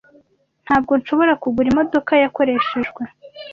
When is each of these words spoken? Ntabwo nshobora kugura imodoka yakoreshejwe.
Ntabwo 0.65 0.91
nshobora 0.99 1.33
kugura 1.41 1.67
imodoka 1.73 2.11
yakoreshejwe. 2.23 3.01